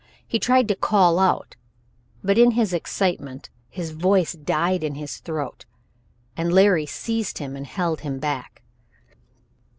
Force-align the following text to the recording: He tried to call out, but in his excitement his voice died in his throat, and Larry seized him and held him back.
He 0.27 0.39
tried 0.39 0.67
to 0.69 0.75
call 0.75 1.19
out, 1.19 1.57
but 2.23 2.39
in 2.39 2.49
his 2.57 2.73
excitement 2.73 3.51
his 3.69 3.91
voice 3.91 4.33
died 4.33 4.83
in 4.83 4.95
his 4.95 5.17
throat, 5.17 5.65
and 6.35 6.51
Larry 6.51 6.87
seized 6.87 7.37
him 7.37 7.55
and 7.55 7.67
held 7.67 8.01
him 8.01 8.17
back. 8.17 8.63